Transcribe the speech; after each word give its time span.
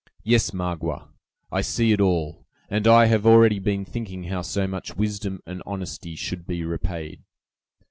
Yes, 0.23 0.49
Magua, 0.49 1.09
I 1.51 1.61
see 1.61 1.91
it 1.91 2.01
all, 2.01 2.47
and 2.69 2.87
I 2.87 3.05
have 3.05 3.23
already 3.23 3.59
been 3.59 3.85
thinking 3.85 4.23
how 4.23 4.41
so 4.41 4.65
much 4.65 4.95
wisdom 4.95 5.43
and 5.45 5.61
honesty 5.63 6.15
should 6.15 6.47
be 6.47 6.63
repaid. 6.65 7.21